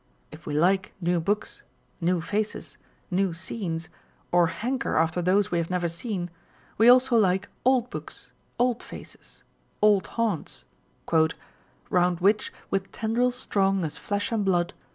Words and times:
If 0.31 0.47
we 0.47 0.55
like 0.57 0.95
new 0.99 1.19
books, 1.19 1.61
new 2.01 2.21
faces, 2.21 2.79
new 3.11 3.35
scenes, 3.35 3.87
or 4.31 4.47
hanker 4.47 4.97
after 4.97 5.21
those 5.21 5.51
we 5.51 5.59
have 5.59 5.69
never 5.69 5.87
seen, 5.87 6.31
we 6.79 6.89
also 6.89 7.15
like 7.15 7.49
old 7.63 7.91
books, 7.91 8.31
old 8.57 8.81
faces, 8.81 9.43
old 9.79 10.07
haunts, 10.17 10.65
Round 11.91 12.19
which, 12.19 12.51
with 12.71 12.91
tendrils 12.91 13.35
strong 13.35 13.85
as 13.85 13.99
flesh 13.99 14.31
and 14.31 14.43
blood. 14.43 14.73